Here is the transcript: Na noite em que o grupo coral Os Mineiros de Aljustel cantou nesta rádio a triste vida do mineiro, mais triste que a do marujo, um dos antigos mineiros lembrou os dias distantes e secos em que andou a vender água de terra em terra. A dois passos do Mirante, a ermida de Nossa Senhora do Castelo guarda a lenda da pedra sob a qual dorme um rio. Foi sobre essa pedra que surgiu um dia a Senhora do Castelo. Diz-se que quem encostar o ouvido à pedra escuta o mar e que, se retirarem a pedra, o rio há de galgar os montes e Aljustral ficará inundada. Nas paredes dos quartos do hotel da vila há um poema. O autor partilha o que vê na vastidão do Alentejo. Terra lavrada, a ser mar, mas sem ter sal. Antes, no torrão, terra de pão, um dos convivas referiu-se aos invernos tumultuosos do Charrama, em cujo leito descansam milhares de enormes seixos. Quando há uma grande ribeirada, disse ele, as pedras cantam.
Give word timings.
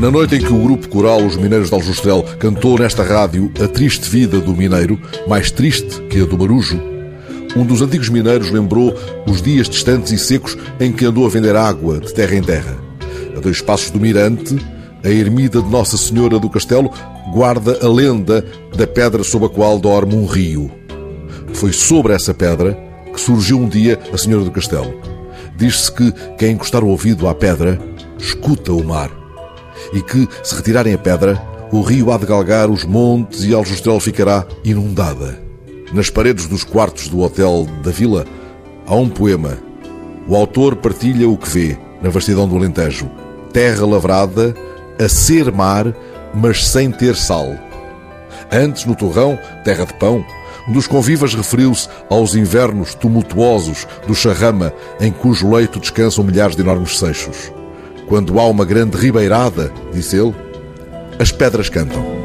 Na 0.00 0.10
noite 0.10 0.34
em 0.34 0.38
que 0.38 0.50
o 0.50 0.62
grupo 0.62 0.88
coral 0.88 1.22
Os 1.26 1.36
Mineiros 1.36 1.68
de 1.68 1.74
Aljustel 1.74 2.24
cantou 2.38 2.78
nesta 2.78 3.02
rádio 3.02 3.52
a 3.62 3.68
triste 3.68 4.08
vida 4.08 4.40
do 4.40 4.56
mineiro, 4.56 4.98
mais 5.28 5.50
triste 5.50 6.00
que 6.08 6.22
a 6.22 6.24
do 6.24 6.38
marujo, 6.38 6.80
um 7.54 7.66
dos 7.66 7.82
antigos 7.82 8.08
mineiros 8.08 8.50
lembrou 8.50 8.94
os 9.26 9.42
dias 9.42 9.68
distantes 9.68 10.10
e 10.10 10.18
secos 10.18 10.56
em 10.80 10.90
que 10.90 11.04
andou 11.04 11.26
a 11.26 11.28
vender 11.28 11.54
água 11.54 12.00
de 12.00 12.14
terra 12.14 12.34
em 12.34 12.42
terra. 12.42 12.78
A 13.36 13.40
dois 13.40 13.60
passos 13.60 13.90
do 13.90 14.00
Mirante, 14.00 14.56
a 15.04 15.10
ermida 15.10 15.60
de 15.60 15.68
Nossa 15.68 15.98
Senhora 15.98 16.38
do 16.38 16.48
Castelo 16.48 16.90
guarda 17.34 17.78
a 17.82 17.86
lenda 17.86 18.42
da 18.74 18.86
pedra 18.86 19.22
sob 19.22 19.44
a 19.44 19.48
qual 19.50 19.78
dorme 19.78 20.14
um 20.14 20.24
rio. 20.24 20.70
Foi 21.52 21.74
sobre 21.74 22.14
essa 22.14 22.32
pedra 22.32 22.72
que 23.12 23.20
surgiu 23.20 23.58
um 23.58 23.68
dia 23.68 24.00
a 24.10 24.16
Senhora 24.16 24.46
do 24.46 24.50
Castelo. 24.50 24.94
Diz-se 25.58 25.92
que 25.92 26.10
quem 26.38 26.52
encostar 26.52 26.82
o 26.82 26.88
ouvido 26.88 27.28
à 27.28 27.34
pedra 27.34 27.78
escuta 28.18 28.72
o 28.72 28.82
mar 28.82 29.19
e 29.92 30.02
que, 30.02 30.28
se 30.42 30.54
retirarem 30.54 30.94
a 30.94 30.98
pedra, 30.98 31.40
o 31.72 31.80
rio 31.82 32.12
há 32.12 32.18
de 32.18 32.26
galgar 32.26 32.68
os 32.68 32.84
montes 32.84 33.44
e 33.44 33.54
Aljustral 33.54 34.00
ficará 34.00 34.44
inundada. 34.64 35.40
Nas 35.92 36.10
paredes 36.10 36.46
dos 36.46 36.64
quartos 36.64 37.08
do 37.08 37.20
hotel 37.20 37.66
da 37.82 37.90
vila 37.90 38.24
há 38.86 38.94
um 38.94 39.08
poema. 39.08 39.58
O 40.26 40.36
autor 40.36 40.76
partilha 40.76 41.28
o 41.28 41.36
que 41.36 41.48
vê 41.48 41.78
na 42.02 42.10
vastidão 42.10 42.48
do 42.48 42.56
Alentejo. 42.56 43.10
Terra 43.52 43.86
lavrada, 43.86 44.54
a 44.98 45.08
ser 45.08 45.50
mar, 45.52 45.94
mas 46.34 46.66
sem 46.66 46.90
ter 46.90 47.16
sal. 47.16 47.54
Antes, 48.52 48.84
no 48.84 48.94
torrão, 48.94 49.38
terra 49.64 49.84
de 49.84 49.94
pão, 49.94 50.24
um 50.68 50.72
dos 50.72 50.86
convivas 50.86 51.34
referiu-se 51.34 51.88
aos 52.08 52.34
invernos 52.34 52.94
tumultuosos 52.94 53.86
do 54.06 54.14
Charrama, 54.14 54.72
em 55.00 55.10
cujo 55.10 55.52
leito 55.52 55.80
descansam 55.80 56.24
milhares 56.24 56.54
de 56.54 56.62
enormes 56.62 56.98
seixos. 56.98 57.52
Quando 58.10 58.40
há 58.40 58.44
uma 58.48 58.64
grande 58.64 58.96
ribeirada, 58.96 59.72
disse 59.92 60.16
ele, 60.16 60.34
as 61.16 61.30
pedras 61.30 61.68
cantam. 61.68 62.19